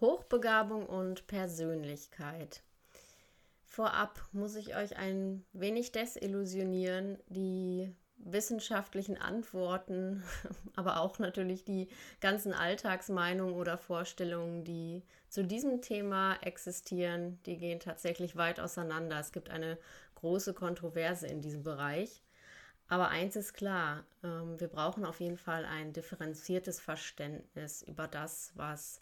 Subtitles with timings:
[0.00, 2.62] Hochbegabung und Persönlichkeit.
[3.64, 7.18] Vorab muss ich euch ein wenig desillusionieren.
[7.28, 10.22] Die wissenschaftlichen Antworten,
[10.76, 11.88] aber auch natürlich die
[12.20, 19.18] ganzen Alltagsmeinungen oder Vorstellungen, die zu diesem Thema existieren, die gehen tatsächlich weit auseinander.
[19.20, 19.78] Es gibt eine
[20.16, 22.22] große Kontroverse in diesem Bereich.
[22.88, 28.50] Aber eins ist klar, ähm, wir brauchen auf jeden Fall ein differenziertes Verständnis über das,
[28.56, 29.00] was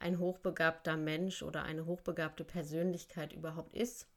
[0.00, 4.08] ein hochbegabter Mensch oder eine hochbegabte Persönlichkeit überhaupt ist.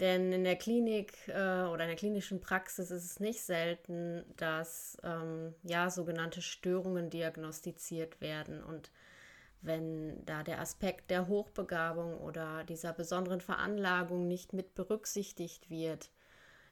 [0.00, 4.96] Denn in der Klinik äh, oder in der klinischen Praxis ist es nicht selten, dass
[5.04, 8.62] ähm, ja sogenannte Störungen diagnostiziert werden.
[8.62, 8.90] Und
[9.60, 16.10] wenn da der Aspekt der Hochbegabung oder dieser besonderen Veranlagung nicht mit berücksichtigt wird,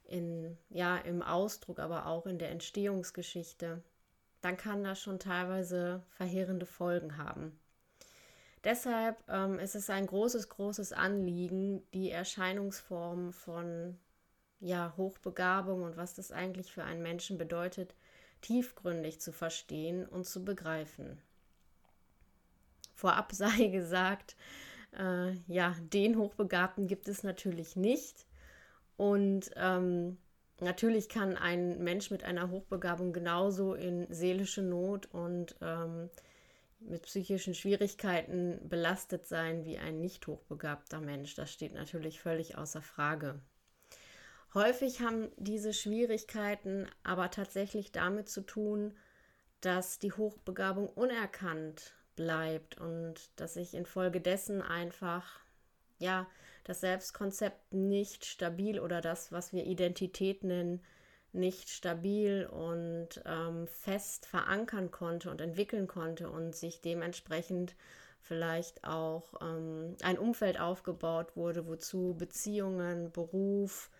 [0.04, 3.82] in, ja, im Ausdruck, aber auch in der Entstehungsgeschichte,
[4.40, 7.58] dann kann das schon teilweise verheerende Folgen haben.
[8.64, 13.98] Deshalb ähm, ist es ein großes, großes Anliegen, die Erscheinungsform von
[14.60, 17.94] ja, Hochbegabung und was das eigentlich für einen Menschen bedeutet,
[18.40, 21.20] tiefgründig zu verstehen und zu begreifen.
[22.94, 24.36] Vorab sei gesagt,
[24.96, 28.26] äh, ja, den Hochbegabten gibt es natürlich nicht.
[28.96, 30.18] Und ähm,
[30.60, 36.08] natürlich kann ein Mensch mit einer Hochbegabung genauso in seelische Not und ähm,
[36.88, 41.34] mit psychischen Schwierigkeiten belastet sein wie ein nicht hochbegabter Mensch.
[41.34, 43.40] Das steht natürlich völlig außer Frage.
[44.54, 48.94] Häufig haben diese Schwierigkeiten aber tatsächlich damit zu tun,
[49.62, 55.40] dass die Hochbegabung unerkannt bleibt und dass sich infolgedessen einfach
[55.98, 56.26] ja
[56.64, 60.82] das Selbstkonzept nicht stabil oder das, was wir Identität nennen,
[61.32, 67.74] nicht stabil und ähm, fest verankern konnte und entwickeln konnte und sich dementsprechend
[68.20, 73.90] vielleicht auch ähm, ein Umfeld aufgebaut wurde, wozu Beziehungen, Beruf,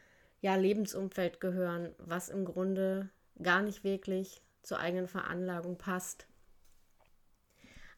[0.40, 3.08] ja, Lebensumfeld gehören, was im Grunde
[3.42, 6.26] gar nicht wirklich zur eigenen Veranlagung passt.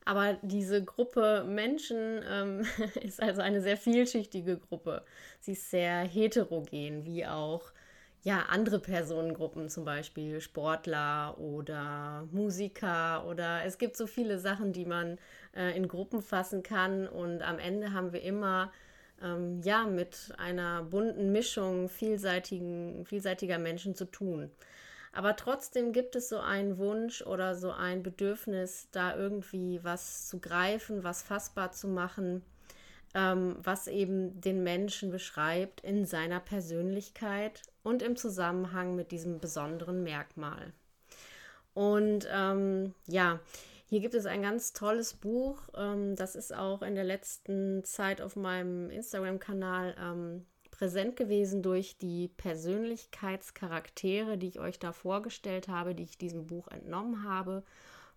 [0.06, 2.66] Aber diese Gruppe Menschen ähm,
[3.02, 5.04] ist also eine sehr vielschichtige Gruppe.
[5.40, 7.72] Sie ist sehr heterogen, wie auch
[8.24, 14.86] ja, andere Personengruppen, zum Beispiel Sportler oder Musiker oder es gibt so viele Sachen, die
[14.86, 15.18] man
[15.54, 18.72] äh, in Gruppen fassen kann und am Ende haben wir immer
[19.22, 24.50] ähm, ja mit einer bunten Mischung vielseitigen, vielseitiger Menschen zu tun.
[25.12, 30.40] Aber trotzdem gibt es so einen Wunsch oder so ein Bedürfnis, da irgendwie was zu
[30.40, 32.42] greifen, was fassbar zu machen
[33.14, 40.02] ähm, was eben den Menschen beschreibt in seiner Persönlichkeit und im Zusammenhang mit diesem besonderen
[40.02, 40.72] Merkmal.
[41.74, 43.38] Und ähm, ja,
[43.88, 45.60] hier gibt es ein ganz tolles Buch.
[45.76, 51.98] Ähm, das ist auch in der letzten Zeit auf meinem Instagram-Kanal ähm, präsent gewesen durch
[51.98, 57.62] die Persönlichkeitscharaktere, die ich euch da vorgestellt habe, die ich diesem Buch entnommen habe,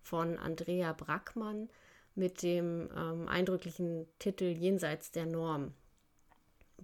[0.02, 1.68] von Andrea Brackmann
[2.14, 5.74] mit dem ähm, eindrücklichen Titel Jenseits der Norm.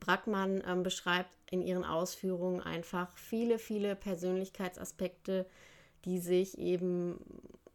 [0.01, 5.47] Brackmann ähm, beschreibt in ihren Ausführungen einfach viele, viele Persönlichkeitsaspekte,
[6.05, 7.19] die sich eben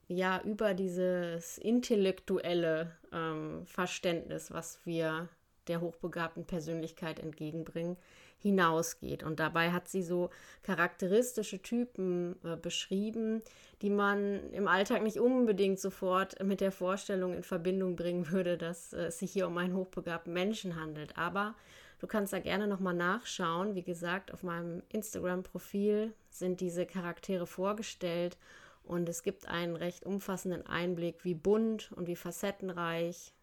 [0.07, 5.29] ja über dieses intellektuelle ähm, Verständnis, was wir
[5.67, 7.95] der hochbegabten Persönlichkeit entgegenbringen,
[8.39, 9.23] hinausgeht.
[9.23, 10.29] Und dabei hat sie so
[10.63, 13.41] charakteristische Typen äh, beschrieben,
[13.81, 18.93] die man im Alltag nicht unbedingt sofort mit der Vorstellung in Verbindung bringen würde, dass
[18.93, 21.17] äh, es sich hier um einen hochbegabten Menschen handelt.
[21.17, 21.55] Aber
[21.99, 23.75] du kannst da gerne nochmal nachschauen.
[23.75, 28.37] Wie gesagt, auf meinem Instagram-Profil sind diese Charaktere vorgestellt.
[28.83, 33.33] Und es gibt einen recht umfassenden Einblick, wie bunt und wie facettenreich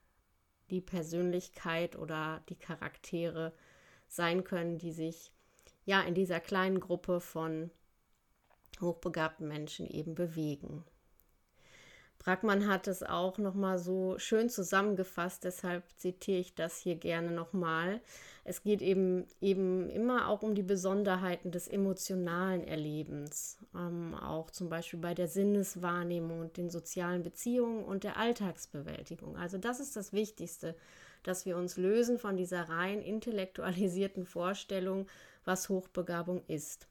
[0.71, 3.53] die Persönlichkeit oder die Charaktere
[4.09, 5.33] sein können, die sich
[5.85, 7.71] ja in dieser kleinen Gruppe von
[8.81, 10.85] hochbegabten Menschen eben bewegen.
[12.19, 18.01] Brackmann hat es auch nochmal so schön zusammengefasst, deshalb zitiere ich das hier gerne nochmal.
[18.43, 24.69] Es geht eben, eben immer auch um die Besonderheiten des emotionalen Erlebens, ähm, auch zum
[24.69, 29.37] Beispiel bei der Sinneswahrnehmung und den sozialen Beziehungen und der Alltagsbewältigung.
[29.37, 30.75] Also das ist das Wichtigste,
[31.23, 35.07] dass wir uns lösen von dieser rein intellektualisierten Vorstellung,
[35.45, 36.89] was Hochbegabung ist.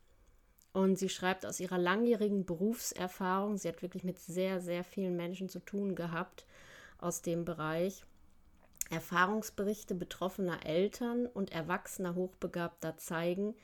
[0.74, 5.48] Und sie schreibt aus ihrer langjährigen Berufserfahrung, sie hat wirklich mit sehr, sehr vielen Menschen
[5.48, 6.46] zu tun gehabt
[6.98, 8.04] aus dem Bereich.
[8.90, 13.56] Erfahrungsberichte betroffener Eltern und erwachsener Hochbegabter zeigen,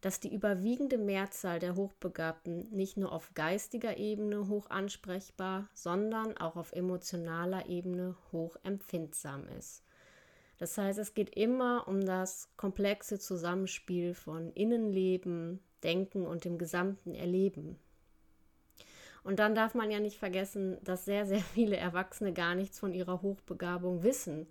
[0.00, 6.56] dass die überwiegende Mehrzahl der Hochbegabten nicht nur auf geistiger Ebene hoch ansprechbar, sondern auch
[6.56, 9.85] auf emotionaler Ebene hoch empfindsam ist.
[10.58, 17.14] Das heißt, es geht immer um das komplexe Zusammenspiel von Innenleben, Denken und dem gesamten
[17.14, 17.78] Erleben.
[19.22, 22.94] Und dann darf man ja nicht vergessen, dass sehr, sehr viele Erwachsene gar nichts von
[22.94, 24.46] ihrer Hochbegabung wissen.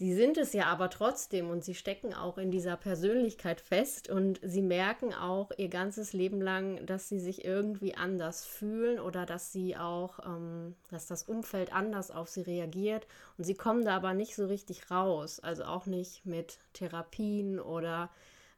[0.00, 4.38] Sie sind es ja aber trotzdem und sie stecken auch in dieser Persönlichkeit fest und
[4.44, 9.50] sie merken auch ihr ganzes Leben lang, dass sie sich irgendwie anders fühlen oder dass
[9.50, 13.08] sie auch, ähm, dass das Umfeld anders auf sie reagiert.
[13.38, 18.08] Und sie kommen da aber nicht so richtig raus, also auch nicht mit Therapien oder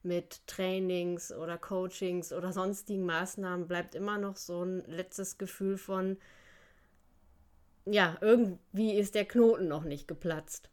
[0.03, 3.67] mit Trainings oder Coachings oder sonstigen Maßnahmen.
[3.67, 6.19] Bleibt immer noch so ein letztes Gefühl von,
[7.87, 10.69] ja, irgendwie ist der Knoten noch nicht geplatzt.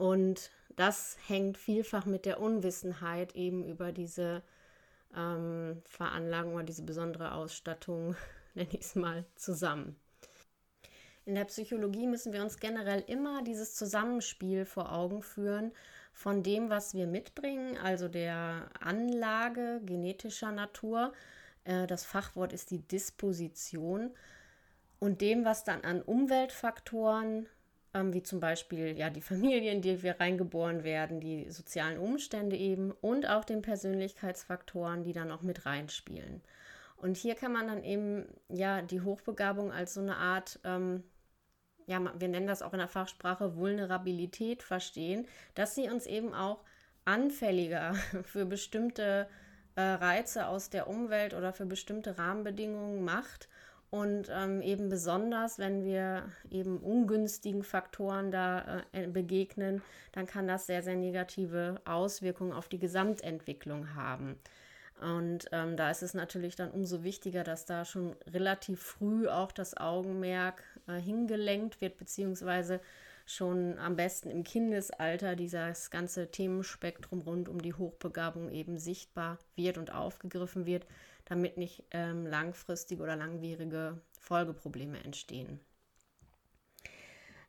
[0.00, 4.42] Und das hängt vielfach mit der Unwissenheit eben über diese
[5.14, 8.16] ähm, Veranlagung oder diese besondere Ausstattung,
[8.54, 10.00] nenne ich es mal, zusammen.
[11.26, 15.70] In der Psychologie müssen wir uns generell immer dieses Zusammenspiel vor Augen führen
[16.14, 21.12] von dem, was wir mitbringen, also der Anlage genetischer Natur.
[21.64, 24.12] Äh, das Fachwort ist die Disposition
[24.98, 27.50] und dem, was dann an Umweltfaktoren,
[27.94, 32.56] ähm, wie zum Beispiel ja die Familie, in die wir reingeboren werden, die sozialen Umstände
[32.56, 36.42] eben und auch den Persönlichkeitsfaktoren, die dann auch mit reinspielen.
[36.96, 41.02] Und hier kann man dann eben ja die Hochbegabung als so eine Art ähm,
[41.90, 46.62] ja, wir nennen das auch in der Fachsprache Vulnerabilität verstehen, dass sie uns eben auch
[47.04, 47.94] anfälliger
[48.24, 49.28] für bestimmte
[49.74, 53.48] äh, Reize aus der Umwelt oder für bestimmte Rahmenbedingungen macht.
[53.90, 59.82] Und ähm, eben besonders, wenn wir eben ungünstigen Faktoren da äh, begegnen,
[60.12, 64.38] dann kann das sehr, sehr negative Auswirkungen auf die Gesamtentwicklung haben.
[65.00, 69.50] Und ähm, da ist es natürlich dann umso wichtiger, dass da schon relativ früh auch
[69.50, 72.80] das Augenmerk äh, hingelenkt wird, beziehungsweise
[73.26, 79.78] schon am besten im Kindesalter dieses ganze Themenspektrum rund um die Hochbegabung eben sichtbar wird
[79.78, 80.86] und aufgegriffen wird,
[81.30, 85.60] damit nicht ähm, langfristige oder langwierige Folgeprobleme entstehen.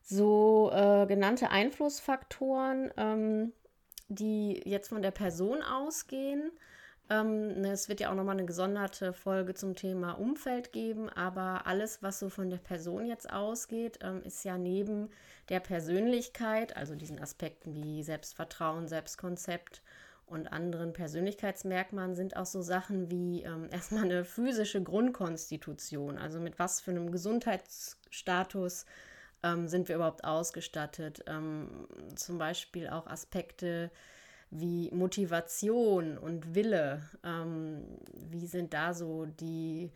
[0.04, 3.54] So äh, genannte Einflussfaktoren, ähm,
[4.08, 6.52] die jetzt von der Person ausgehen,
[7.10, 11.66] ähm, ne, es wird ja auch nochmal eine gesonderte Folge zum Thema Umfeld geben, aber
[11.66, 15.10] alles, was so von der Person jetzt ausgeht, ähm, ist ja neben
[15.50, 19.82] der Persönlichkeit, also diesen Aspekten wie Selbstvertrauen, Selbstkonzept
[20.32, 26.60] und anderen Persönlichkeitsmerkmalen, sind auch so Sachen wie ähm, erstmal eine physische Grundkonstitution, also mit
[26.60, 28.86] was für einem Gesundheitsstatus
[29.44, 31.24] ähm, sind wir überhaupt ausgestattet.
[31.28, 33.92] Ähm, zum Beispiel auch Aspekte,
[34.52, 39.92] wie Motivation und Wille, ähm, wie sind da so die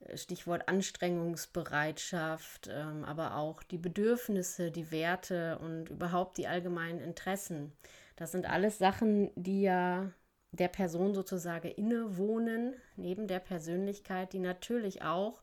[0.00, 7.72] äh, Stichwort Anstrengungsbereitschaft, ähm, aber auch die Bedürfnisse, die Werte und überhaupt die allgemeinen Interessen.
[8.18, 10.10] Das sind alles Sachen, die ja
[10.50, 15.40] der Person sozusagen innewohnen, neben der Persönlichkeit, die natürlich auch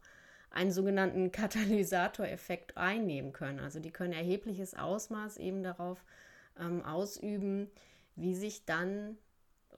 [0.50, 3.62] einen sogenannten Katalysatoreffekt einnehmen können.
[3.62, 6.03] Also die können erhebliches Ausmaß eben darauf
[6.60, 7.72] ähm, ausüben,
[8.17, 9.17] wie sich dann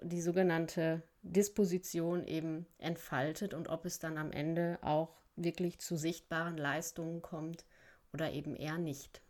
[0.02, 6.58] die sogenannte Disposition eben entfaltet und ob es dann am Ende auch wirklich zu sichtbaren
[6.58, 7.64] Leistungen kommt
[8.12, 9.22] oder eben eher nicht.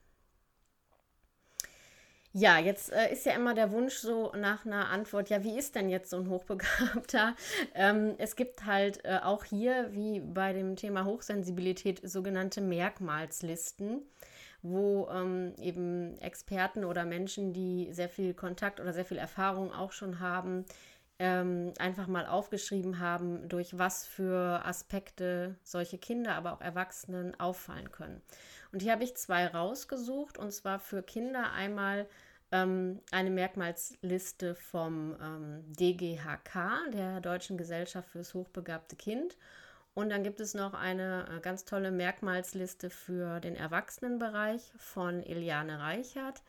[2.34, 5.75] Ja, jetzt äh, ist ja immer der Wunsch so nach einer Antwort, ja, wie ist
[5.75, 7.36] denn jetzt so ein Hochbegabter?
[7.74, 14.01] Ähm, es gibt halt äh, auch hier, wie bei dem Thema Hochsensibilität, sogenannte Merkmalslisten
[14.63, 19.91] wo ähm, eben Experten oder Menschen, die sehr viel Kontakt oder sehr viel Erfahrung auch
[19.91, 20.65] schon haben,
[21.19, 27.91] ähm, einfach mal aufgeschrieben haben, durch was für Aspekte solche Kinder, aber auch Erwachsenen auffallen
[27.91, 28.22] können.
[28.71, 32.07] Und hier habe ich zwei rausgesucht, und zwar für Kinder einmal
[32.51, 39.38] ähm, eine Merkmalsliste vom ähm, DGHK, der Deutschen Gesellschaft fürs hochbegabte Kind,
[39.93, 45.79] Und dann gibt es noch eine äh, ganz tolle Merkmalsliste für den Erwachsenenbereich von Eliane
[45.79, 46.43] Reichert.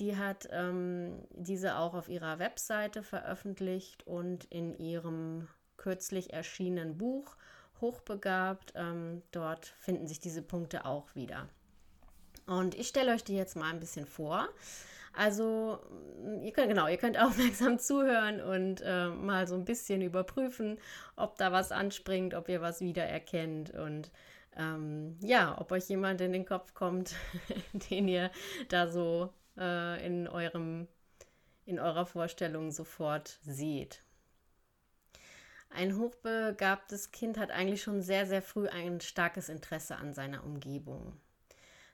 [0.00, 7.36] Die hat ähm, diese auch auf ihrer Webseite veröffentlicht und in ihrem kürzlich erschienenen Buch
[7.80, 8.72] Hochbegabt.
[8.76, 11.48] Ähm, dort finden sich diese Punkte auch wieder.
[12.48, 14.48] Und ich stelle euch die jetzt mal ein bisschen vor.
[15.12, 15.80] Also,
[16.22, 20.78] mm, ihr könnt, genau, ihr könnt aufmerksam zuhören und äh, mal so ein bisschen überprüfen,
[21.14, 24.10] ob da was anspringt, ob ihr was wiedererkennt und
[24.56, 27.14] ähm, ja, ob euch jemand in den Kopf kommt,
[27.90, 28.30] den ihr
[28.70, 30.88] da so äh, in eurem
[31.66, 34.02] in eurer Vorstellung sofort seht.
[35.68, 41.12] Ein hochbegabtes Kind hat eigentlich schon sehr, sehr früh ein starkes Interesse an seiner Umgebung.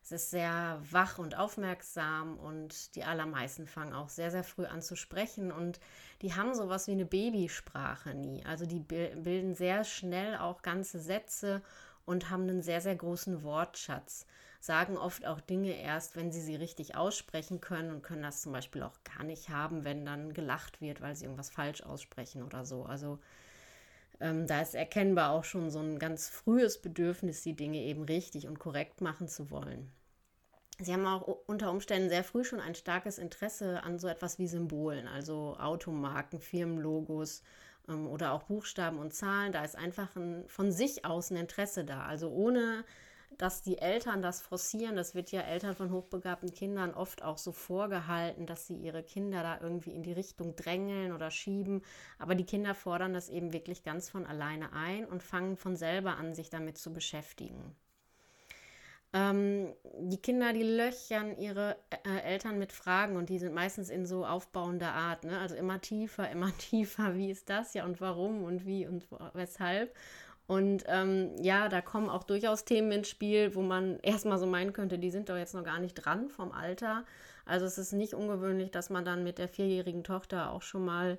[0.05, 4.83] Es ist sehr wach und aufmerksam und die allermeisten fangen auch sehr, sehr früh an
[4.83, 5.81] zu sprechen und
[6.21, 8.45] die haben sowas wie eine Babysprache nie.
[8.45, 11.63] Also die bilden sehr schnell auch ganze Sätze
[12.05, 14.27] und haben einen sehr, sehr großen Wortschatz.
[14.61, 18.53] Sagen oft auch Dinge erst, wenn sie sie richtig aussprechen können und können das zum
[18.53, 22.67] Beispiel auch gar nicht haben, wenn dann gelacht wird, weil sie irgendwas falsch aussprechen oder
[22.67, 22.85] so.
[22.85, 23.21] Also
[24.21, 28.47] ähm, da ist erkennbar auch schon so ein ganz frühes Bedürfnis, die Dinge eben richtig
[28.47, 29.90] und korrekt machen zu wollen.
[30.80, 34.49] Sie haben auch unter Umständen sehr früh schon ein starkes Interesse an so etwas wie
[34.49, 37.42] Symbolen, also Automarken, Firmenlogos
[37.88, 39.52] ähm, oder auch Buchstaben und Zahlen.
[39.52, 42.02] Da ist einfach ein, von sich aus ein Interesse da.
[42.04, 42.85] Also ohne
[43.38, 47.53] dass die Eltern das forcieren, das wird ja Eltern von hochbegabten Kindern oft auch so
[47.53, 51.83] vorgehalten, dass sie ihre Kinder da irgendwie in die Richtung drängeln oder schieben.
[52.19, 56.17] Aber die Kinder fordern das eben wirklich ganz von alleine ein und fangen von selber
[56.17, 57.75] an, sich damit zu beschäftigen.
[59.14, 64.07] Ähm, die Kinder, die löchern ihre äh, Eltern mit Fragen und die sind meistens in
[64.07, 65.23] so aufbauender Art.
[65.23, 65.38] Ne?
[65.38, 67.14] Also immer tiefer, immer tiefer.
[67.14, 69.95] Wie ist das ja und warum und wie und weshalb?
[70.47, 74.73] Und ähm, ja, da kommen auch durchaus Themen ins Spiel, wo man erstmal so meinen
[74.73, 77.05] könnte, die sind doch jetzt noch gar nicht dran vom Alter.
[77.47, 81.19] Also es ist nicht ungewöhnlich, dass man dann mit der vierjährigen Tochter auch schon mal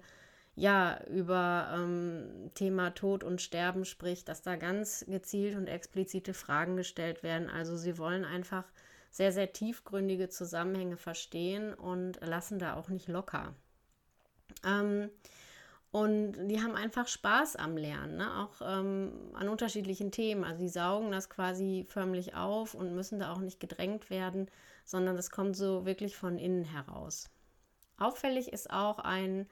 [0.56, 6.78] ja über ähm, Thema Tod und Sterben spricht, dass da ganz gezielt und explizite Fragen
[6.78, 7.50] gestellt werden.
[7.50, 8.64] Also sie wollen einfach
[9.10, 13.54] sehr, sehr tiefgründige Zusammenhänge verstehen und lassen da auch nicht locker.
[14.66, 15.10] Ähm,
[15.96, 18.40] und die haben einfach Spaß am Lernen, ne?
[18.42, 20.44] auch ähm, an unterschiedlichen Themen.
[20.44, 24.52] Also die saugen das quasi förmlich auf und müssen da auch nicht gedrängt werden,
[24.84, 27.30] sondern das kommt so wirklich von innen heraus.
[27.98, 29.48] Auffällig ist auch ein,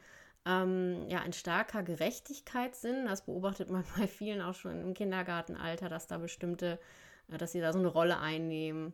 [0.46, 3.06] ähm, ja, ein starker Gerechtigkeitssinn.
[3.06, 6.78] Das beobachtet man bei vielen auch schon im Kindergartenalter, dass da bestimmte,
[7.30, 8.94] äh, dass sie da so eine Rolle einnehmen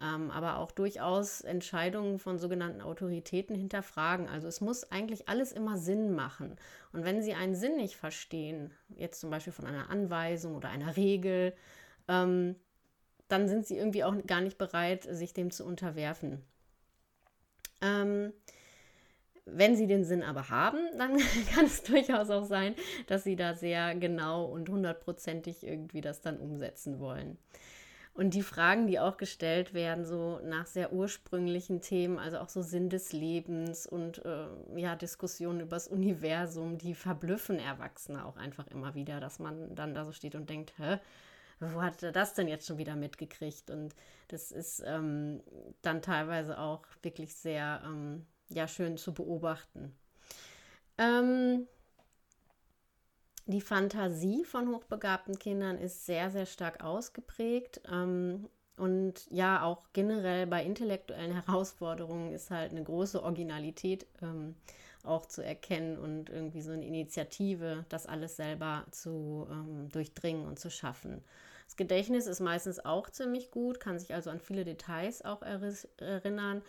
[0.00, 4.28] ähm, aber auch durchaus Entscheidungen von sogenannten Autoritäten hinterfragen.
[4.28, 6.56] Also es muss eigentlich alles immer Sinn machen.
[6.92, 10.96] Und wenn Sie einen Sinn nicht verstehen, jetzt zum Beispiel von einer Anweisung oder einer
[10.96, 11.54] Regel,
[12.08, 12.56] ähm,
[13.28, 16.42] dann sind Sie irgendwie auch gar nicht bereit, sich dem zu unterwerfen.
[17.80, 18.32] Ähm,
[19.44, 21.18] wenn sie den Sinn aber haben, dann
[21.54, 22.74] kann es durchaus auch sein,
[23.06, 27.38] dass sie da sehr genau und hundertprozentig irgendwie das dann umsetzen wollen.
[28.14, 32.60] Und die Fragen, die auch gestellt werden, so nach sehr ursprünglichen Themen, also auch so
[32.60, 38.66] Sinn des Lebens und äh, ja, Diskussionen über das Universum, die verblüffen Erwachsene auch einfach
[38.66, 40.98] immer wieder, dass man dann da so steht und denkt, hä?
[41.60, 43.70] Wo hat er das denn jetzt schon wieder mitgekriegt?
[43.70, 43.94] Und
[44.28, 45.42] das ist ähm,
[45.80, 49.94] dann teilweise auch wirklich sehr ähm, ja, schön zu beobachten.
[50.98, 51.68] Ähm,
[53.46, 57.80] die Fantasie von hochbegabten Kindern ist sehr, sehr stark ausgeprägt.
[57.90, 64.54] Ähm, und ja, auch generell bei intellektuellen Herausforderungen ist halt eine große Originalität ähm,
[65.04, 70.58] auch zu erkennen und irgendwie so eine Initiative, das alles selber zu ähm, durchdringen und
[70.58, 71.24] zu schaffen.
[71.66, 76.62] Das Gedächtnis ist meistens auch ziemlich gut, kann sich also an viele Details auch erinnern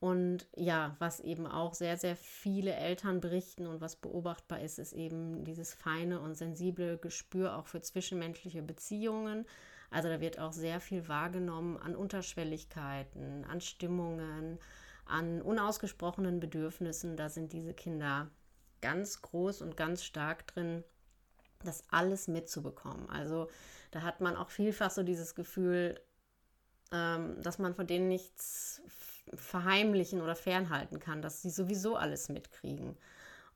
[0.00, 4.94] und ja, was eben auch sehr, sehr viele Eltern berichten und was beobachtbar ist, ist
[4.94, 9.46] eben dieses feine und sensible Gespür auch für zwischenmenschliche Beziehungen.
[9.90, 14.58] Also da wird auch sehr viel wahrgenommen an Unterschwelligkeiten, an Stimmungen,
[15.04, 17.18] an unausgesprochenen Bedürfnissen.
[17.18, 18.30] Da sind diese Kinder
[18.80, 20.82] ganz groß und ganz stark drin,
[21.62, 23.10] das alles mitzubekommen.
[23.10, 23.48] Also
[23.90, 26.00] da hat man auch vielfach so dieses Gefühl,
[26.90, 28.80] ähm, dass man von denen nichts
[29.34, 32.96] verheimlichen oder fernhalten kann, dass sie sowieso alles mitkriegen.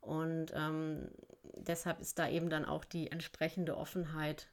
[0.01, 1.09] Und ähm,
[1.57, 4.49] deshalb ist da eben dann auch die entsprechende Offenheit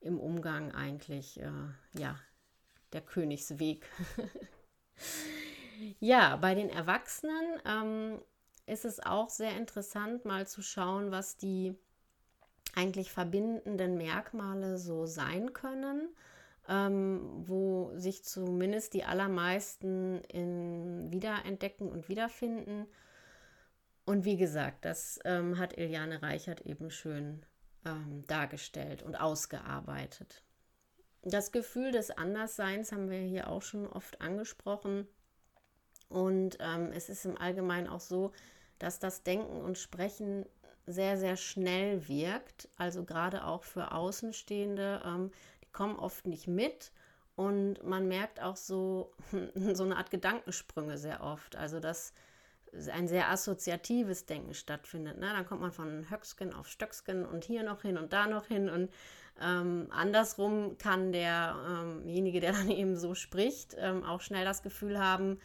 [0.00, 1.50] im Umgang eigentlich, äh,
[1.94, 2.18] ja,
[2.92, 3.86] der Königsweg.
[6.00, 8.22] ja, bei den Erwachsenen ähm,
[8.66, 11.74] ist es auch sehr interessant, mal zu schauen, was die
[12.74, 16.08] eigentlich verbindenden Merkmale so sein können,
[16.68, 22.86] ähm, wo sich zumindest die allermeisten in wiederentdecken und wiederfinden.
[24.04, 27.44] Und wie gesagt, das ähm, hat Iliane Reichert eben schön
[27.84, 30.42] ähm, dargestellt und ausgearbeitet.
[31.22, 35.06] Das Gefühl des Andersseins haben wir hier auch schon oft angesprochen.
[36.08, 38.32] Und ähm, es ist im Allgemeinen auch so,
[38.78, 40.44] dass das Denken und Sprechen
[40.86, 42.68] sehr, sehr schnell wirkt.
[42.76, 45.30] Also gerade auch für Außenstehende, ähm,
[45.72, 46.92] kommen oft nicht mit.
[47.34, 49.12] Und man merkt auch so,
[49.54, 51.56] so eine Art Gedankensprünge sehr oft.
[51.56, 52.12] Also dass
[52.90, 55.18] ein sehr assoziatives Denken stattfindet.
[55.18, 55.26] Ne?
[55.26, 58.70] Dann kommt man von Höcksken auf Stöcksken und hier noch hin und da noch hin.
[58.70, 58.90] Und
[59.40, 64.98] ähm, andersrum kann derjenige, ähm der dann eben so spricht, ähm, auch schnell das Gefühl
[64.98, 65.38] haben,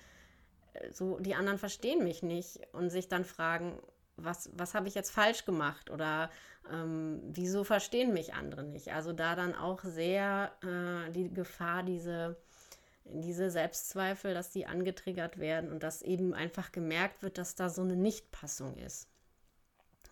[0.74, 3.79] äh, so die anderen verstehen mich nicht und sich dann fragen,
[4.18, 6.30] was, was habe ich jetzt falsch gemacht oder
[6.72, 8.92] ähm, wieso verstehen mich andere nicht?
[8.92, 12.36] Also da dann auch sehr äh, die Gefahr, diese,
[13.06, 17.84] diese Selbstzweifel, dass die angetriggert werden und dass eben einfach gemerkt wird, dass da so
[17.84, 19.08] eine Nichtpassung ist.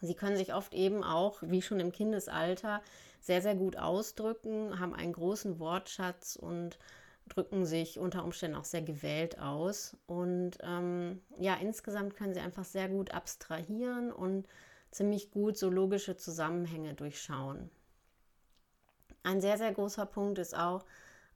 [0.02, 2.82] Sie können sich oft eben auch, wie schon im Kindesalter,
[3.22, 6.78] sehr, sehr gut ausdrücken, haben einen großen Wortschatz und
[7.30, 9.98] drücken sich unter Umständen auch sehr gewählt aus.
[10.08, 14.48] Und ähm, ja, insgesamt können sie einfach sehr gut abstrahieren und
[14.92, 17.70] ziemlich gut so logische Zusammenhänge durchschauen.
[19.24, 20.86] Ein sehr, sehr großer Punkt ist auch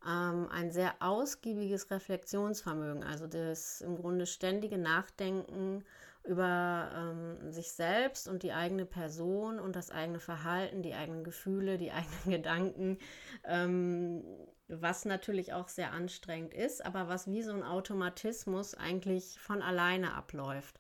[0.07, 5.83] ähm, ein sehr ausgiebiges Reflexionsvermögen, also das im Grunde ständige Nachdenken
[6.29, 11.79] über ähm, sich selbst und die eigene Person und das eigene Verhalten, die eigenen Gefühle,
[11.79, 12.97] die eigenen Gedanken,
[13.45, 14.23] ähm,
[14.67, 20.13] was natürlich auch sehr anstrengend ist, aber was wie so ein Automatismus eigentlich von alleine
[20.13, 20.79] abläuft,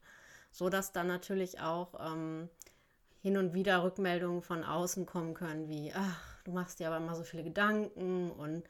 [0.51, 2.47] so dass dann natürlich auch ähm,
[3.21, 7.15] hin und wieder Rückmeldungen von außen kommen können, wie, ach, du machst dir aber immer
[7.15, 8.63] so viele Gedanken und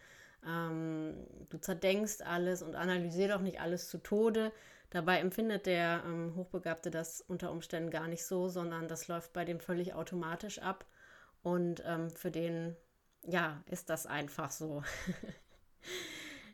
[0.48, 4.52] ähm, du zerdenkst alles und analysier doch nicht alles zu Tode.
[4.90, 9.46] Dabei empfindet der ähm, Hochbegabte das unter Umständen gar nicht so, sondern das läuft bei
[9.46, 10.86] dem völlig automatisch ab.
[11.44, 12.76] Und ähm, für den,
[13.24, 14.84] ja, ist das einfach so.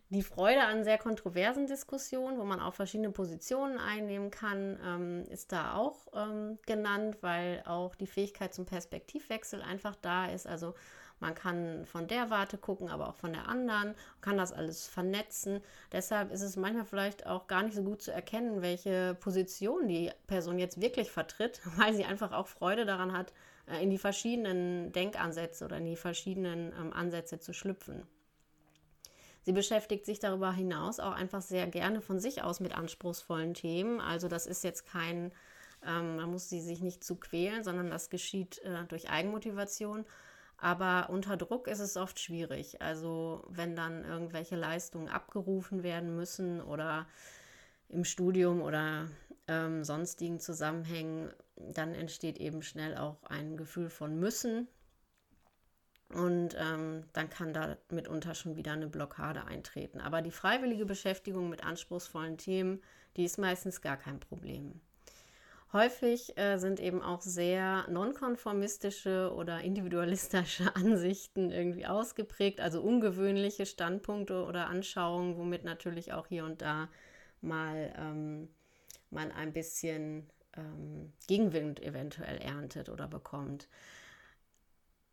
[0.09, 5.51] Die Freude an sehr kontroversen Diskussionen, wo man auch verschiedene Positionen einnehmen kann, ähm, ist
[5.51, 10.45] da auch ähm, genannt, weil auch die Fähigkeit zum Perspektivwechsel einfach da ist.
[10.45, 10.75] Also
[11.19, 15.61] man kann von der Warte gucken, aber auch von der anderen, kann das alles vernetzen.
[15.91, 20.11] Deshalb ist es manchmal vielleicht auch gar nicht so gut zu erkennen, welche Position die
[20.27, 23.33] Person jetzt wirklich vertritt, weil sie einfach auch Freude daran hat,
[23.67, 28.03] äh, in die verschiedenen Denkansätze oder in die verschiedenen ähm, Ansätze zu schlüpfen.
[29.45, 34.01] Sie beschäftigt sich darüber hinaus auch einfach sehr gerne von sich aus mit anspruchsvollen Themen.
[34.01, 35.31] Also das ist jetzt kein,
[35.85, 40.03] ähm, man muss sie sich nicht zu quälen, sondern das geschieht äh, durch Eigenmotivation.
[40.57, 42.81] Aber unter Druck ist es oft schwierig.
[42.81, 47.07] Also wenn dann irgendwelche Leistungen abgerufen werden müssen oder
[47.89, 49.07] im Studium oder
[49.47, 54.67] ähm, sonstigen Zusammenhängen, dann entsteht eben schnell auch ein Gefühl von müssen.
[56.09, 59.99] Und ähm, dann kann da mitunter schon wieder eine Blockade eintreten.
[59.99, 62.81] Aber die freiwillige Beschäftigung mit anspruchsvollen Themen,
[63.17, 64.79] die ist meistens gar kein Problem.
[65.75, 74.45] Häufig äh, sind eben auch sehr nonkonformistische oder individualistische Ansichten irgendwie ausgeprägt, also ungewöhnliche Standpunkte
[74.45, 76.87] oder Anschauungen, womit natürlich auch hier und da
[77.41, 78.47] mal ähm,
[79.09, 83.67] man ein bisschen ähm, Gegenwind eventuell erntet oder bekommt.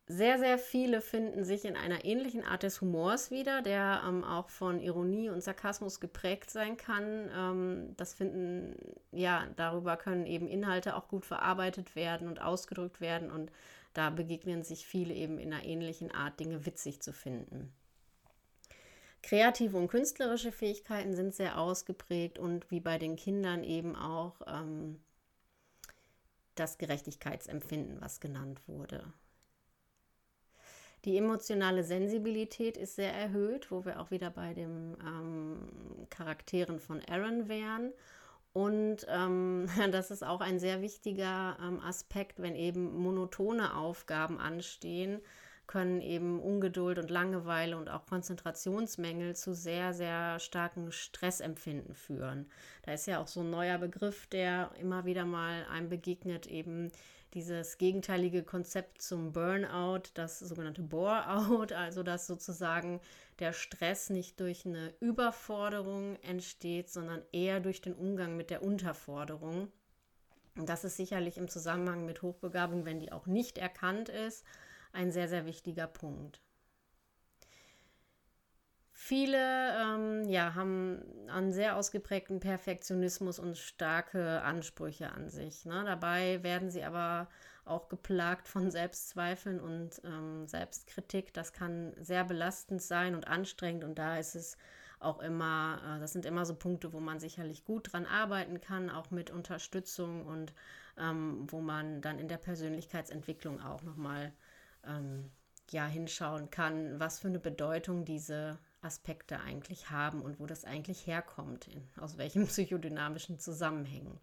[0.08, 4.50] Sehr, sehr viele finden sich in einer ähnlichen Art des Humors wieder, der ähm, auch
[4.50, 7.30] von Ironie und Sarkasmus geprägt sein kann.
[7.34, 8.76] Ähm, das finden,
[9.12, 13.52] ja, darüber können eben Inhalte auch gut verarbeitet werden und ausgedrückt werden und
[13.94, 17.72] da begegnen sich viele eben in einer ähnlichen Art, Dinge witzig zu finden.
[19.22, 25.00] Kreative und künstlerische Fähigkeiten sind sehr ausgeprägt und wie bei den Kindern eben auch ähm,
[26.56, 29.12] das Gerechtigkeitsempfinden, was genannt wurde.
[31.04, 37.00] Die emotionale Sensibilität ist sehr erhöht, wo wir auch wieder bei den ähm, Charakteren von
[37.08, 37.92] Aaron wären.
[38.52, 45.20] Und ähm, das ist auch ein sehr wichtiger ähm, Aspekt, wenn eben monotone Aufgaben anstehen,
[45.66, 52.50] können eben Ungeduld und Langeweile und auch Konzentrationsmängel zu sehr, sehr starken Stressempfinden führen.
[52.82, 56.92] Da ist ja auch so ein neuer Begriff, der immer wieder mal einem begegnet, eben
[57.34, 63.00] dieses gegenteilige Konzept zum Burnout, das sogenannte Bore-out, also dass sozusagen
[63.38, 69.72] der Stress nicht durch eine Überforderung entsteht, sondern eher durch den Umgang mit der Unterforderung.
[70.56, 74.44] Und das ist sicherlich im Zusammenhang mit Hochbegabung, wenn die auch nicht erkannt ist,
[74.92, 76.42] ein sehr, sehr wichtiger Punkt.
[79.12, 85.66] Viele ähm, ja, haben einen sehr ausgeprägten Perfektionismus und starke Ansprüche an sich.
[85.66, 85.82] Ne?
[85.84, 87.28] Dabei werden sie aber
[87.66, 91.34] auch geplagt von Selbstzweifeln und ähm, Selbstkritik.
[91.34, 94.56] Das kann sehr belastend sein und anstrengend und da ist es
[94.98, 98.88] auch immer, äh, das sind immer so Punkte, wo man sicherlich gut dran arbeiten kann,
[98.88, 100.54] auch mit Unterstützung und
[100.96, 104.32] ähm, wo man dann in der Persönlichkeitsentwicklung auch nochmal
[104.86, 105.30] ähm,
[105.70, 111.06] ja, hinschauen kann, was für eine Bedeutung diese Aspekte eigentlich haben und wo das eigentlich
[111.06, 114.18] herkommt, in, aus welchen psychodynamischen Zusammenhängen.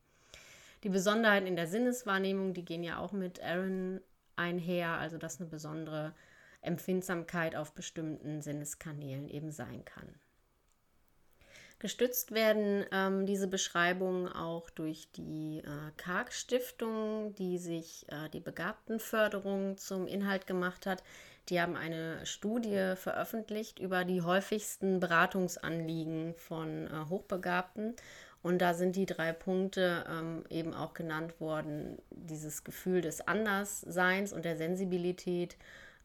[0.84, 4.00] Die Besonderheiten in der Sinneswahrnehmung, die gehen ja auch mit Aaron
[4.36, 6.14] einher, also dass eine besondere
[6.62, 10.08] Empfindsamkeit auf bestimmten Sinneskanälen eben sein kann.
[11.80, 19.78] Gestützt werden ähm, diese Beschreibungen auch durch die äh, Karg-Stiftung, die sich äh, die Begabtenförderung
[19.78, 21.04] zum Inhalt gemacht hat.
[21.50, 27.96] Die haben eine Studie veröffentlicht über die häufigsten Beratungsanliegen von äh, Hochbegabten.
[28.42, 34.32] Und da sind die drei Punkte ähm, eben auch genannt worden, dieses Gefühl des Andersseins
[34.32, 35.58] und der Sensibilität.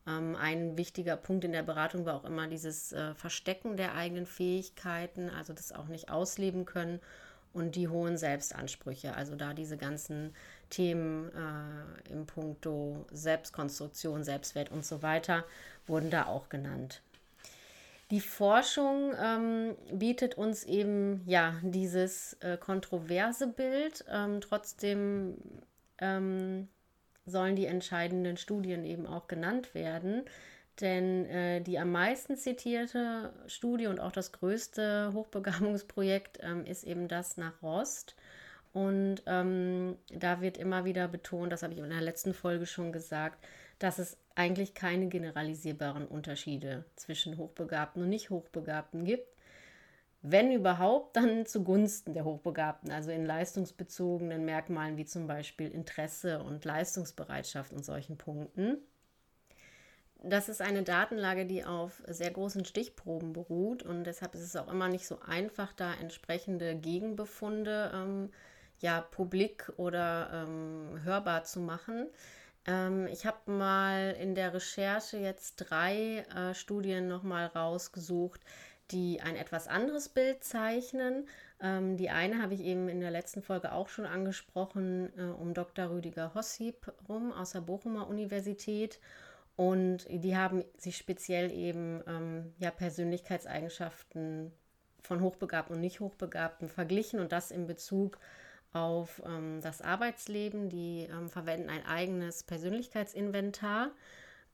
[0.07, 4.27] Ähm, ein wichtiger Punkt in der Beratung war auch immer dieses äh, Verstecken der eigenen
[4.27, 7.01] Fähigkeiten, also das auch nicht ausleben können
[7.55, 10.35] und die hohen Selbstansprüche, also da diese ganzen
[10.71, 15.45] Themen äh, im Punkto Selbstkonstruktion, Selbstwert und so weiter
[15.87, 17.03] wurden da auch genannt.
[18.11, 24.05] Die Forschung ähm, bietet uns eben ja dieses äh, kontroverse Bild.
[24.11, 25.37] Ähm, trotzdem
[25.99, 26.69] ähm,
[27.25, 30.25] sollen die entscheidenden Studien eben auch genannt werden.
[30.81, 37.07] Denn äh, die am meisten zitierte Studie und auch das größte Hochbegabungsprojekt ähm, ist eben
[37.07, 38.17] das nach Rost.
[38.73, 42.93] Und ähm, da wird immer wieder betont, das habe ich in der letzten Folge schon
[42.93, 43.39] gesagt,
[43.79, 49.29] dass es eigentlich keine generalisierbaren Unterschiede zwischen Hochbegabten und Nicht-Hochbegabten gibt.
[50.23, 56.65] Wenn überhaupt, dann zugunsten der Hochbegabten, also in leistungsbezogenen Merkmalen wie zum Beispiel Interesse und
[56.65, 58.79] Leistungsbereitschaft und solchen Punkten.
[60.22, 64.68] Das ist eine Datenlage, die auf sehr großen Stichproben beruht und deshalb ist es auch
[64.68, 68.31] immer nicht so einfach, da entsprechende Gegenbefunde ähm,
[68.81, 72.07] ja, publik oder ähm, hörbar zu machen.
[72.66, 78.40] Ähm, ich habe mal in der Recherche jetzt drei äh, Studien nochmal rausgesucht,
[78.90, 81.29] die ein etwas anderes Bild zeichnen.
[81.61, 85.55] Ähm, die eine habe ich eben in der letzten Folge auch schon angesprochen, äh, um
[85.55, 85.90] Dr.
[85.90, 88.98] Rüdiger Hossip rum aus der Bochumer Universität.
[89.57, 94.53] Und die haben sich speziell eben ähm, ja, Persönlichkeitseigenschaften
[95.01, 98.19] von Hochbegabten und Nicht-Hochbegabten verglichen und das in Bezug
[98.73, 100.69] auf ähm, das Arbeitsleben.
[100.69, 103.93] Die ähm, verwenden ein eigenes Persönlichkeitsinventar,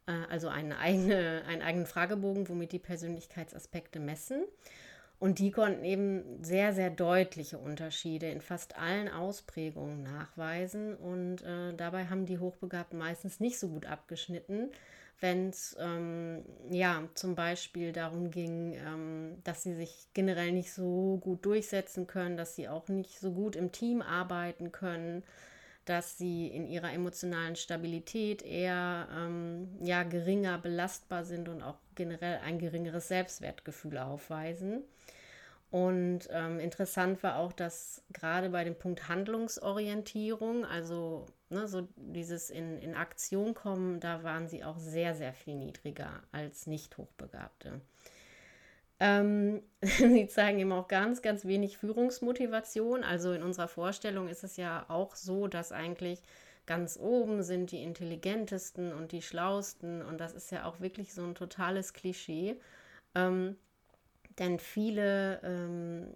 [0.07, 4.45] äh, also eine eigene, einen eigenen Fragebogen, womit die Persönlichkeitsaspekte messen.
[5.21, 10.97] Und die konnten eben sehr, sehr deutliche Unterschiede in fast allen Ausprägungen nachweisen.
[10.97, 14.71] Und äh, dabei haben die Hochbegabten meistens nicht so gut abgeschnitten,
[15.21, 21.19] wenn es ähm, ja zum Beispiel darum ging, ähm, dass sie sich generell nicht so
[21.21, 25.23] gut durchsetzen können, dass sie auch nicht so gut im Team arbeiten können,
[25.85, 32.39] dass sie in ihrer emotionalen Stabilität eher ähm, ja, geringer belastbar sind und auch generell
[32.43, 34.83] ein geringeres Selbstwertgefühl aufweisen.
[35.71, 42.51] Und ähm, interessant war auch, dass gerade bei dem Punkt Handlungsorientierung, also ne, so dieses
[42.51, 47.81] in, in Aktion kommen, da waren sie auch sehr, sehr viel niedriger als Nicht-Hochbegabte.
[48.99, 53.05] Ähm, sie zeigen eben auch ganz, ganz wenig Führungsmotivation.
[53.05, 56.21] Also in unserer Vorstellung ist es ja auch so, dass eigentlich
[56.67, 60.03] ganz oben sind die intelligentesten und die schlausten.
[60.03, 62.61] Und das ist ja auch wirklich so ein totales Klischee.
[63.15, 63.57] Ähm,
[64.39, 66.15] denn viele ähm,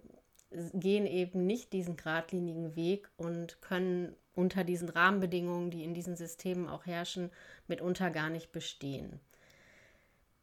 [0.73, 6.67] gehen eben nicht diesen geradlinigen Weg und können unter diesen Rahmenbedingungen, die in diesen Systemen
[6.67, 7.31] auch herrschen,
[7.67, 9.19] mitunter gar nicht bestehen.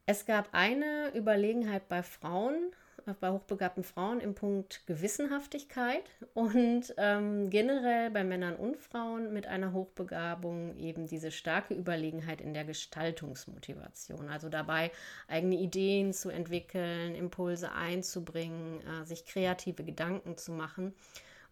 [0.07, 2.73] Es gab eine Überlegenheit bei Frauen,
[3.21, 9.73] bei hochbegabten Frauen im Punkt Gewissenhaftigkeit und ähm, generell bei Männern und Frauen mit einer
[9.73, 14.29] Hochbegabung eben diese starke Überlegenheit in der Gestaltungsmotivation.
[14.29, 14.91] Also dabei
[15.29, 20.95] eigene Ideen zu entwickeln, Impulse einzubringen, äh, sich kreative Gedanken zu machen.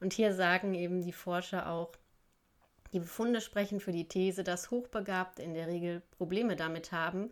[0.00, 1.92] Und hier sagen eben die Forscher auch,
[2.92, 7.30] die Befunde sprechen für die These, dass Hochbegabte in der Regel Probleme damit haben,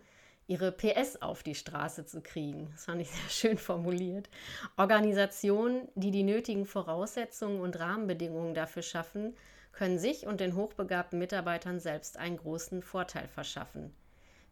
[0.48, 2.68] ihre PS auf die Straße zu kriegen.
[2.72, 4.28] Das fand ich sehr schön formuliert.
[4.76, 9.36] Organisationen, die die nötigen Voraussetzungen und Rahmenbedingungen dafür schaffen,
[9.72, 13.94] können sich und den hochbegabten Mitarbeitern selbst einen großen Vorteil verschaffen.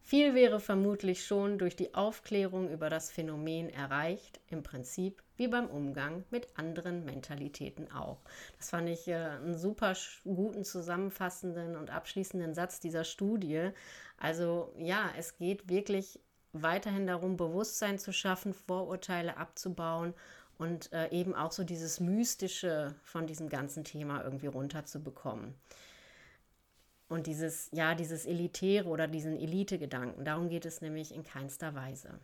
[0.07, 5.67] Viel wäre vermutlich schon durch die Aufklärung über das Phänomen erreicht, im Prinzip wie beim
[5.67, 8.21] Umgang mit anderen Mentalitäten auch.
[8.57, 13.71] Das fand ich äh, einen super guten, zusammenfassenden und abschließenden Satz dieser Studie.
[14.17, 16.21] Also ja, es geht wirklich
[16.53, 20.13] weiterhin darum, Bewusstsein zu schaffen, Vorurteile abzubauen
[20.57, 25.53] und äh, eben auch so dieses Mystische von diesem ganzen Thema irgendwie runterzubekommen.
[27.09, 32.19] Und dieses, ja, dieses Elitäre oder diesen Elite-Gedanken, darum geht es nämlich in keinster Weise.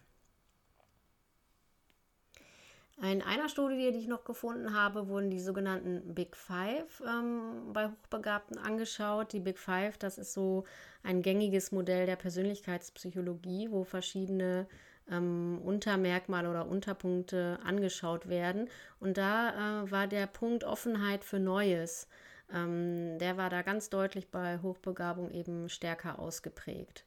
[3.01, 7.87] In einer Studie, die ich noch gefunden habe, wurden die sogenannten Big Five ähm, bei
[7.87, 9.33] Hochbegabten angeschaut.
[9.33, 10.65] Die Big Five, das ist so
[11.01, 14.67] ein gängiges Modell der Persönlichkeitspsychologie, wo verschiedene
[15.09, 18.69] ähm, Untermerkmale oder Unterpunkte angeschaut werden.
[18.99, 22.07] Und da äh, war der Punkt Offenheit für Neues,
[22.53, 27.05] ähm, der war da ganz deutlich bei Hochbegabung eben stärker ausgeprägt.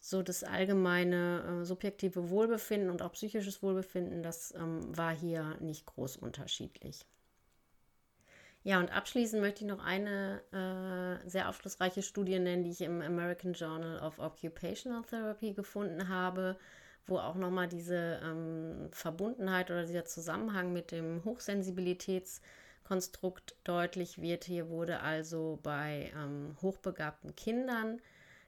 [0.00, 5.86] So das allgemeine äh, subjektive Wohlbefinden und auch psychisches Wohlbefinden, das ähm, war hier nicht
[5.86, 7.06] groß unterschiedlich.
[8.62, 13.02] Ja, und abschließend möchte ich noch eine äh, sehr aufschlussreiche Studie nennen, die ich im
[13.02, 16.56] American Journal of Occupational Therapy gefunden habe
[17.06, 21.24] wo auch nochmal diese ähm, Verbundenheit oder dieser Zusammenhang mit dem
[22.84, 24.44] Hochsensibilitätskonstrukt deutlich wird.
[24.44, 28.00] Hier wurde also bei ähm, hochbegabten Kindern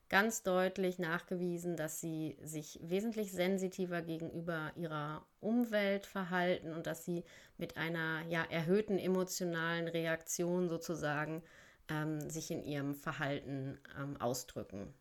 [0.08, 7.24] ganz deutlich nachgewiesen, dass sie sich wesentlich sensitiver gegenüber ihrer Umwelt verhalten und dass sie
[7.58, 11.42] mit einer ja, erhöhten emotionalen Reaktion sozusagen
[11.88, 14.94] ähm, sich in ihrem Verhalten ähm, ausdrücken.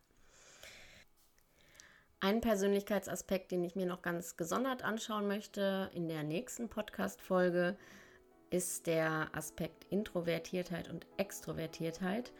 [2.18, 7.76] Ein Persönlichkeitsaspekt, den ich mir noch ganz gesondert anschauen möchte in der nächsten Podcast-Folge,
[8.50, 12.32] ist der Aspekt Introvertiertheit und Extrovertiertheit.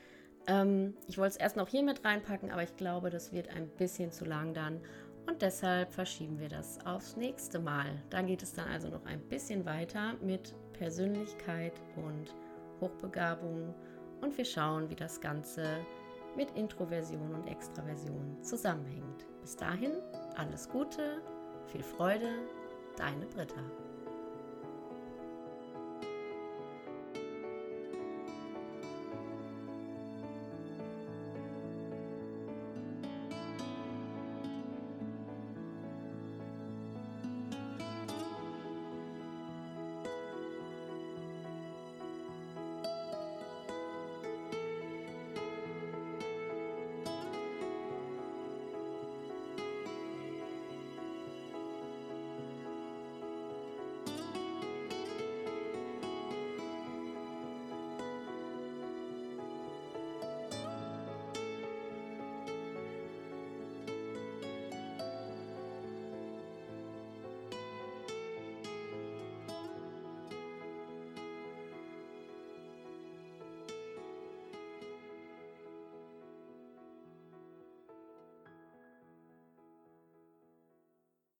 [0.46, 3.68] Ähm, ich wollte es erst noch hier mit reinpacken, aber ich glaube, das wird ein
[3.68, 4.80] bisschen zu lang dann.
[5.26, 7.86] Und deshalb verschieben wir das aufs nächste Mal.
[8.10, 12.34] Da geht es dann also noch ein bisschen weiter mit Persönlichkeit und
[12.80, 13.74] Hochbegabung.
[14.20, 15.78] Und wir schauen, wie das Ganze
[16.36, 19.26] mit Introversion und Extraversion zusammenhängt.
[19.40, 19.92] Bis dahin,
[20.36, 21.22] alles Gute,
[21.66, 22.28] viel Freude,
[22.96, 23.85] deine Britta.